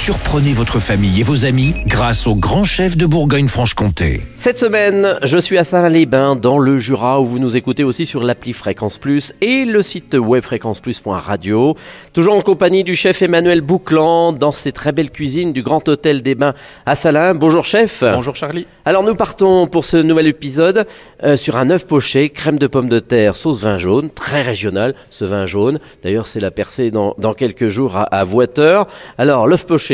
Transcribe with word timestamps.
Surprenez 0.00 0.52
votre 0.52 0.78
famille 0.78 1.20
et 1.20 1.22
vos 1.22 1.44
amis 1.44 1.74
grâce 1.86 2.26
au 2.26 2.34
grand 2.34 2.62
chef 2.64 2.96
de 2.96 3.04
Bourgogne-Franche-Comté. 3.04 4.22
Cette 4.36 4.58
semaine, 4.58 5.18
je 5.24 5.38
suis 5.38 5.58
à 5.58 5.64
Saint-Lin-les-Bains, 5.64 6.36
dans 6.36 6.58
le 6.58 6.78
Jura, 6.78 7.20
où 7.20 7.26
vous 7.26 7.38
nous 7.40 7.56
écoutez 7.58 7.84
aussi 7.84 8.06
sur 8.06 8.22
l'appli 8.22 8.52
Fréquence 8.54 8.96
Plus 8.96 9.34
et 9.42 9.64
le 9.66 9.82
site 9.82 10.14
web 10.14 10.44
fréquenceplus.radio. 10.44 11.76
Toujours 12.14 12.36
en 12.36 12.40
compagnie 12.40 12.84
du 12.84 12.94
chef 12.94 13.20
Emmanuel 13.20 13.60
Bouclan, 13.60 14.32
dans 14.32 14.52
ses 14.52 14.72
très 14.72 14.92
belles 14.92 15.10
cuisines 15.10 15.52
du 15.52 15.62
Grand 15.62 15.86
Hôtel 15.88 16.22
des 16.22 16.36
Bains 16.36 16.54
à 16.86 16.94
Salins. 16.94 17.34
Bonjour 17.34 17.64
chef. 17.66 18.02
Bonjour 18.02 18.36
Charlie. 18.36 18.66
Alors 18.84 19.02
nous 19.02 19.16
partons 19.16 19.66
pour 19.66 19.84
ce 19.84 19.98
nouvel 19.98 20.28
épisode 20.28 20.86
euh, 21.24 21.36
sur 21.36 21.56
un 21.56 21.68
œuf 21.68 21.86
poché, 21.86 22.30
crème 22.30 22.58
de 22.58 22.68
pommes 22.68 22.88
de 22.88 23.00
terre, 23.00 23.36
sauce 23.36 23.60
vin 23.60 23.76
jaune, 23.76 24.08
très 24.10 24.42
régional 24.42 24.94
ce 25.10 25.26
vin 25.26 25.44
jaune. 25.44 25.80
D'ailleurs 26.02 26.28
c'est 26.28 26.40
la 26.40 26.50
percée 26.52 26.90
dans, 26.90 27.14
dans 27.18 27.34
quelques 27.34 27.68
jours 27.68 27.96
à, 27.96 28.04
à 28.04 28.24
Voiteur. 28.24 28.86
Alors 29.18 29.46
l'œuf 29.46 29.66
poché, 29.66 29.87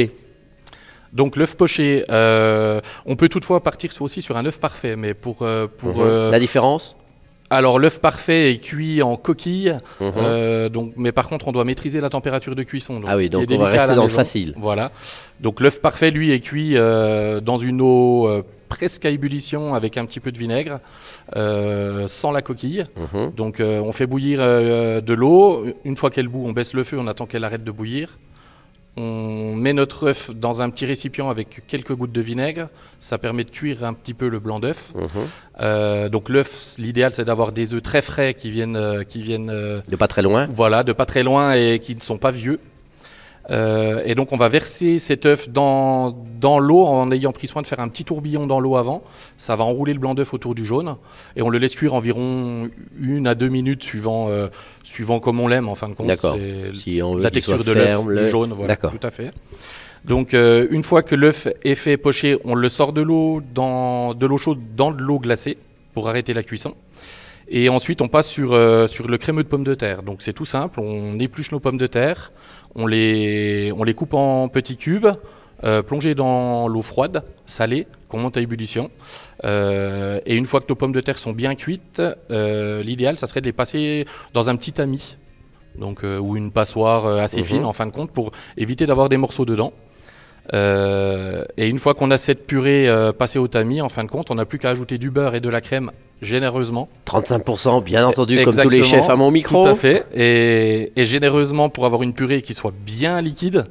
donc 1.12 1.36
l'œuf 1.36 1.54
poché, 1.56 2.04
euh, 2.10 2.80
on 3.06 3.14
peut 3.16 3.28
toutefois 3.28 3.62
partir 3.62 3.90
aussi 4.00 4.20
sur 4.20 4.36
un 4.36 4.44
œuf 4.46 4.58
parfait, 4.58 4.96
mais 4.96 5.14
pour... 5.14 5.42
euh, 5.42 5.66
pour 5.68 5.96
Mhm. 5.96 6.02
euh, 6.04 6.30
La 6.30 6.38
différence 6.40 6.96
alors 7.50 7.78
l'œuf 7.78 8.00
parfait 8.00 8.50
est 8.52 8.58
cuit 8.58 9.00
en 9.02 9.16
coquille, 9.16 9.76
Mhm. 10.00 10.12
euh, 10.16 10.68
donc, 10.70 10.94
mais 10.96 11.12
par 11.12 11.28
contre 11.28 11.46
on 11.46 11.52
doit 11.52 11.64
maîtriser 11.64 12.00
la 12.00 12.08
température 12.08 12.54
de 12.56 12.62
cuisson. 12.64 13.00
Ah 13.06 13.14
oui, 13.16 13.24
ce 13.24 13.28
qui 13.28 13.28
donc 13.30 13.50
est 13.50 13.54
on 13.54 13.58
va 13.58 13.68
rester 13.68 13.94
dans 13.94 14.02
le 14.02 14.08
facile. 14.08 14.54
Voilà. 14.56 14.90
Donc 15.40 15.60
l'œuf 15.60 15.80
parfait, 15.80 16.10
lui, 16.10 16.32
est 16.32 16.40
cuit 16.40 16.72
euh, 16.76 17.40
dans 17.40 17.58
une 17.58 17.80
eau 17.82 18.26
euh, 18.26 18.42
presque 18.68 19.04
à 19.04 19.10
ébullition 19.10 19.74
avec 19.74 19.98
un 19.98 20.04
petit 20.06 20.18
peu 20.20 20.32
de 20.32 20.38
vinaigre, 20.38 20.80
sans 22.08 22.32
la 22.32 22.42
coquille. 22.42 22.84
Mhm. 22.96 23.32
Donc 23.36 23.60
on 23.60 23.92
fait 23.92 24.06
bouillir 24.06 24.38
de 24.40 25.14
l'eau. 25.14 25.66
Une 25.84 25.96
fois 25.96 26.10
qu'elle 26.10 26.28
bout, 26.28 26.44
on 26.46 26.52
baisse 26.52 26.74
le 26.74 26.82
feu, 26.82 26.96
on 26.98 27.06
attend 27.06 27.26
qu'elle 27.26 27.44
arrête 27.44 27.62
de 27.62 27.70
bouillir. 27.70 28.18
On 28.96 29.54
met 29.56 29.72
notre 29.72 30.08
œuf 30.08 30.30
dans 30.34 30.62
un 30.62 30.70
petit 30.70 30.86
récipient 30.86 31.28
avec 31.28 31.62
quelques 31.66 31.94
gouttes 31.94 32.12
de 32.12 32.20
vinaigre. 32.20 32.68
Ça 33.00 33.18
permet 33.18 33.44
de 33.44 33.50
cuire 33.50 33.84
un 33.84 33.92
petit 33.92 34.14
peu 34.14 34.28
le 34.28 34.38
blanc 34.38 34.60
d'œuf. 34.60 34.92
Mhm. 34.94 35.08
Euh, 35.60 36.08
donc 36.08 36.28
l'œuf, 36.28 36.74
l'idéal 36.78 37.12
c'est 37.12 37.24
d'avoir 37.24 37.52
des 37.52 37.74
œufs 37.74 37.82
très 37.82 38.02
frais 38.02 38.34
qui 38.34 38.50
viennent, 38.50 38.76
euh, 38.76 39.02
qui 39.02 39.22
viennent 39.22 39.50
euh, 39.50 39.80
De 39.88 39.96
pas 39.96 40.08
très 40.08 40.22
loin. 40.22 40.48
voilà, 40.52 40.84
de 40.84 40.92
pas 40.92 41.06
très 41.06 41.22
loin 41.22 41.52
et 41.54 41.80
qui 41.80 41.96
ne 41.96 42.00
sont 42.00 42.18
pas 42.18 42.30
vieux. 42.30 42.60
Euh, 43.50 44.02
et 44.06 44.14
donc 44.14 44.32
on 44.32 44.38
va 44.38 44.48
verser 44.48 44.98
cet 44.98 45.26
œuf 45.26 45.50
dans, 45.50 46.16
dans 46.40 46.58
l'eau 46.58 46.82
en 46.84 47.10
ayant 47.12 47.32
pris 47.32 47.46
soin 47.46 47.60
de 47.60 47.66
faire 47.66 47.80
un 47.80 47.88
petit 47.88 48.04
tourbillon 48.04 48.46
dans 48.46 48.58
l'eau 48.58 48.76
avant. 48.76 49.02
Ça 49.36 49.54
va 49.54 49.64
enrouler 49.64 49.92
le 49.92 49.98
blanc 49.98 50.14
d'œuf 50.14 50.32
autour 50.32 50.54
du 50.54 50.64
jaune 50.64 50.96
et 51.36 51.42
on 51.42 51.50
le 51.50 51.58
laisse 51.58 51.74
cuire 51.74 51.92
environ 51.94 52.70
une 52.98 53.26
à 53.26 53.34
deux 53.34 53.48
minutes 53.48 53.82
suivant, 53.82 54.28
euh, 54.30 54.48
suivant 54.82 55.20
comme 55.20 55.40
on 55.40 55.48
l'aime 55.48 55.68
en 55.68 55.74
fin 55.74 55.88
de 55.88 55.94
compte. 55.94 56.06
D'accord. 56.06 56.36
C'est 56.38 56.74
Si 56.74 57.00
la 57.18 57.30
texture 57.30 57.62
de 57.62 57.72
l'œuf, 57.72 57.86
ferme, 57.86 58.08
du 58.08 58.22
le- 58.22 58.26
jaune, 58.26 58.52
voilà, 58.54 58.68
D'accord. 58.68 58.92
tout 58.98 59.06
à 59.06 59.10
fait. 59.10 59.30
Donc 60.06 60.32
euh, 60.34 60.66
une 60.70 60.82
fois 60.82 61.02
que 61.02 61.14
l'œuf 61.14 61.48
est 61.64 61.74
fait 61.74 61.96
pocher, 61.96 62.38
on 62.44 62.54
le 62.54 62.68
sort 62.68 62.92
de 62.92 63.00
l'eau 63.02 63.42
dans 63.54 64.14
de 64.14 64.26
l'eau 64.26 64.36
chaude 64.38 64.58
dans 64.76 64.90
de 64.90 65.02
l'eau 65.02 65.18
glacée 65.18 65.56
pour 65.92 66.08
arrêter 66.08 66.34
la 66.34 66.42
cuisson. 66.42 66.74
Et 67.48 67.68
ensuite, 67.68 68.00
on 68.00 68.08
passe 68.08 68.28
sur, 68.28 68.52
euh, 68.52 68.86
sur 68.86 69.08
le 69.08 69.18
crémeux 69.18 69.42
de 69.42 69.48
pommes 69.48 69.64
de 69.64 69.74
terre. 69.74 70.02
Donc 70.02 70.22
c'est 70.22 70.32
tout 70.32 70.44
simple, 70.44 70.80
on 70.80 71.18
épluche 71.18 71.52
nos 71.52 71.60
pommes 71.60 71.76
de 71.78 71.86
terre, 71.86 72.32
on 72.74 72.86
les, 72.86 73.72
on 73.76 73.84
les 73.84 73.94
coupe 73.94 74.14
en 74.14 74.48
petits 74.48 74.76
cubes, 74.76 75.08
euh, 75.62 75.82
plongés 75.82 76.14
dans 76.14 76.68
l'eau 76.68 76.82
froide, 76.82 77.22
salée, 77.46 77.86
qu'on 78.08 78.18
monte 78.18 78.36
à 78.36 78.40
ébullition. 78.40 78.90
Euh, 79.44 80.20
et 80.26 80.34
une 80.34 80.46
fois 80.46 80.60
que 80.60 80.66
nos 80.68 80.74
pommes 80.74 80.92
de 80.92 81.00
terre 81.00 81.18
sont 81.18 81.32
bien 81.32 81.54
cuites, 81.54 82.02
euh, 82.30 82.82
l'idéal, 82.82 83.18
ça 83.18 83.26
serait 83.26 83.40
de 83.40 83.46
les 83.46 83.52
passer 83.52 84.04
dans 84.32 84.50
un 84.50 84.56
petit 84.56 84.72
tamis. 84.72 85.16
Donc, 85.78 86.02
ou 86.04 86.36
une 86.36 86.52
passoire 86.52 87.06
assez 87.18 87.40
Mhm. 87.40 87.44
fine 87.44 87.64
en 87.64 87.72
fin 87.72 87.86
de 87.86 87.90
compte 87.90 88.12
pour 88.12 88.30
éviter 88.56 88.86
d'avoir 88.86 89.08
des 89.08 89.16
morceaux 89.16 89.44
dedans. 89.44 89.72
Et 90.52 91.68
une 91.68 91.78
fois 91.78 91.94
qu'on 91.94 92.12
a 92.12 92.16
cette 92.16 92.46
purée 92.46 92.88
passée 93.18 93.40
au 93.40 93.48
tamis, 93.48 93.80
en 93.80 93.88
fin 93.88 94.04
de 94.04 94.08
compte, 94.08 94.30
on 94.30 94.36
n'a 94.36 94.44
plus 94.44 94.60
qu'à 94.60 94.70
ajouter 94.70 94.98
du 94.98 95.10
beurre 95.10 95.34
et 95.34 95.40
de 95.40 95.48
la 95.48 95.60
crème 95.60 95.90
généreusement. 96.24 96.88
35%, 97.06 97.82
bien 97.82 98.06
entendu, 98.06 98.42
comme 98.42 98.56
tous 98.56 98.68
les 98.68 98.82
chefs 98.82 99.08
à 99.08 99.16
mon 99.16 99.30
micro. 99.30 99.62
Tout 99.62 99.68
à 99.68 99.74
fait. 99.74 100.06
Et, 100.14 100.92
et 100.96 101.04
généreusement 101.04 101.68
pour 101.68 101.86
avoir 101.86 102.02
une 102.02 102.14
purée 102.14 102.42
qui 102.42 102.54
soit 102.54 102.74
bien 102.84 103.20
liquide. 103.20 103.64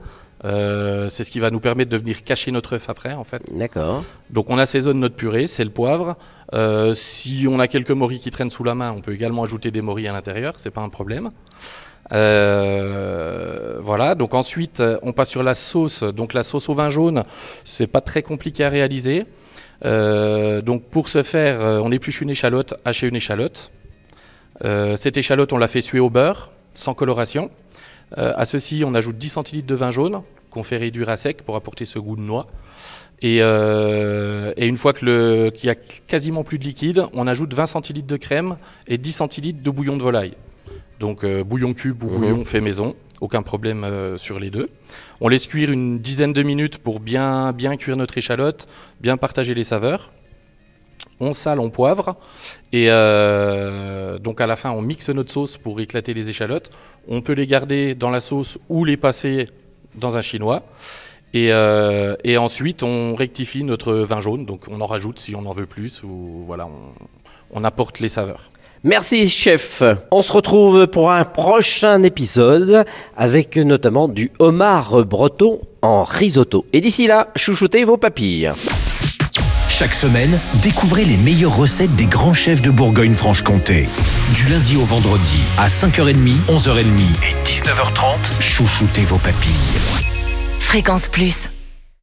Euh, 0.46 1.08
c'est 1.08 1.24
ce 1.24 1.32
qui 1.32 1.40
va 1.40 1.52
nous 1.52 1.60
permettre 1.60 1.90
de 1.90 1.98
venir 1.98 2.24
cacher 2.24 2.52
notre 2.52 2.76
œuf 2.76 2.90
après, 2.90 3.14
en 3.14 3.24
fait. 3.24 3.42
D'accord. 3.54 4.04
Donc 4.30 4.50
on 4.50 4.58
assaisonne 4.58 5.00
notre 5.00 5.16
purée, 5.16 5.48
c'est 5.48 5.64
le 5.64 5.70
poivre. 5.70 6.18
Euh, 6.54 6.94
si 6.94 7.46
on 7.50 7.60
a 7.60 7.68
quelques 7.68 7.92
morilles 7.92 8.20
qui 8.20 8.32
traînent 8.32 8.50
sous 8.50 8.64
la 8.64 8.76
main, 8.76 8.94
on 8.96 9.02
peut 9.02 9.14
également 9.14 9.44
ajouter 9.44 9.72
des 9.72 9.82
morilles 9.82 10.08
à 10.08 10.14
l'intérieur, 10.14 10.54
c'est 10.58 10.72
pas 10.72 10.82
un 10.82 10.90
problème. 10.90 11.32
Euh, 12.12 13.80
voilà, 13.82 14.14
donc 14.16 14.34
ensuite 14.34 14.82
euh, 14.82 14.98
on 15.04 15.14
passe 15.14 15.30
sur 15.30 15.44
la 15.44 15.54
sauce. 15.54 16.04
Donc 16.04 16.34
la 16.34 16.44
sauce 16.44 16.70
au 16.70 16.74
vin 16.74 16.90
jaune, 16.90 17.24
c'est 17.66 17.88
pas 17.88 18.02
très 18.02 18.22
compliqué 18.22 18.64
à 18.64 18.70
réaliser. 18.70 19.26
Euh, 19.86 20.62
donc 20.62 20.84
pour 20.84 21.10
ce 21.10 21.24
faire, 21.24 21.60
on 21.84 21.92
épluche 21.92 22.22
une 22.22 22.30
échalote, 22.30 22.76
hacher 22.86 23.08
une 23.08 23.16
échalote. 23.16 23.72
Cette 24.96 25.18
échalote, 25.18 25.52
on 25.52 25.58
la 25.58 25.68
fait 25.68 25.82
suer 25.82 26.00
au 26.00 26.10
beurre, 26.10 26.52
sans 26.74 26.94
coloration. 26.94 27.50
À 28.16 28.46
ceci, 28.46 28.84
on 28.86 28.94
ajoute 28.94 29.18
10 29.18 29.30
centilitres 29.30 29.68
de 29.68 29.76
vin 29.76 29.92
jaune 29.92 30.22
qu'on 30.52 30.64
fait 30.64 30.78
réduire 30.78 31.10
à 31.10 31.18
sec 31.18 31.42
pour 31.44 31.56
apporter 31.56 31.84
ce 31.84 32.00
goût 32.00 32.16
de 32.16 32.22
noix. 32.22 32.48
Et, 33.22 33.40
une 33.40 34.78
fois 34.78 34.94
qu'il 34.94 35.52
y 35.64 35.70
a 35.70 35.76
quasiment 35.76 36.46
plus 36.46 36.60
de 36.60 36.64
liquide, 36.64 37.04
on 37.14 37.28
ajoute 37.28 37.54
20 37.54 37.66
centilitres 37.66 38.08
de 38.08 38.16
crème 38.16 38.56
et 38.88 38.98
10 38.98 39.12
centilitres 39.12 39.62
de 39.62 39.70
bouillon 39.70 39.98
de 39.98 40.04
volaille. 40.04 40.36
Donc 41.00 41.24
euh, 41.24 41.44
bouillon 41.44 41.74
cube 41.74 42.04
ou 42.04 42.08
bouillon 42.08 42.44
fait 42.44 42.62
maison, 42.62 42.96
aucun 43.20 43.42
problème 43.42 43.84
euh, 43.84 44.18
sur 44.18 44.40
les 44.40 44.50
deux. 44.50 44.70
On 45.22 45.28
laisse 45.28 45.48
cuire 45.48 45.72
une 45.72 46.00
dizaine 46.00 46.34
de 46.34 46.44
minutes 46.44 46.78
pour 46.78 47.00
bien, 47.00 47.52
bien 47.52 47.76
cuire 47.78 47.98
notre 47.98 48.18
échalote, 48.18 48.68
bien 49.02 49.18
partager 49.18 49.54
les 49.54 49.64
saveurs. 49.64 50.12
On 51.20 51.32
sale, 51.32 51.60
on 51.60 51.70
poivre. 51.70 52.16
Et 52.72 52.88
euh, 52.90 54.20
donc 54.20 54.42
à 54.42 54.48
la 54.48 54.56
fin, 54.56 54.72
on 54.72 54.82
mixe 54.82 55.10
notre 55.10 55.32
sauce 55.32 55.58
pour 55.58 55.80
éclater 55.80 56.14
les 56.14 56.30
échalotes. 56.30 56.70
On 57.08 57.22
peut 57.22 57.34
les 57.34 57.48
garder 57.48 57.96
dans 57.96 58.10
la 58.10 58.20
sauce 58.20 58.58
ou 58.70 58.86
les 58.86 58.98
passer 58.98 59.48
dans 59.96 60.18
un 60.18 60.22
chinois. 60.22 60.64
Et, 61.34 61.50
et 62.24 62.38
ensuite, 62.38 62.84
on 62.84 63.16
rectifie 63.16 63.64
notre 63.64 63.94
vin 63.94 64.22
jaune. 64.22 64.46
Donc 64.46 64.66
on 64.70 64.80
en 64.82 64.86
rajoute 64.86 65.18
si 65.18 65.36
on 65.36 65.46
en 65.46 65.52
veut 65.52 65.66
plus. 65.66 66.04
Ou 66.04 66.44
voilà, 66.46 66.68
on, 66.68 66.94
on 67.52 67.64
apporte 67.64 68.00
les 68.00 68.08
saveurs. 68.08 68.52
Merci 68.86 69.30
chef. 69.30 69.82
On 70.12 70.22
se 70.22 70.34
retrouve 70.34 70.88
pour 70.88 71.10
un 71.10 71.24
prochain 71.24 72.04
épisode 72.04 72.84
avec 73.16 73.56
notamment 73.56 74.10
du 74.10 74.30
homard 74.40 75.06
breton 75.06 75.62
en 75.82 76.04
risotto. 76.04 76.66
Et 76.74 76.82
d'ici 76.82 77.08
là, 77.08 77.30
chouchoutez 77.38 77.86
vos 77.86 77.96
papilles. 77.96 78.52
Chaque 79.70 79.94
semaine, 79.94 80.38
découvrez 80.62 81.06
les 81.06 81.16
meilleures 81.16 81.56
recettes 81.56 81.96
des 81.96 82.08
grands 82.08 82.34
chefs 82.34 82.62
de 82.62 82.72
Bourgogne-Franche-Comté. 82.72 83.88
Du 84.36 84.52
lundi 84.52 84.76
au 84.76 84.84
vendredi, 84.84 85.40
à 85.58 85.70
5h30, 85.70 86.34
11h30 86.50 86.84
et 86.84 87.48
19h30, 87.48 88.42
chouchoutez 88.42 89.06
vos 89.06 89.18
papilles. 89.18 89.54
Fréquence 90.60 91.08
Plus. 91.08 91.53